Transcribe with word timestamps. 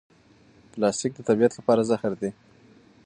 پلاستیک 0.71 1.11
د 1.15 1.19
طبیعت 1.29 1.53
لپاره 1.59 1.87
زهر 1.89 2.11
دی. 2.21 2.31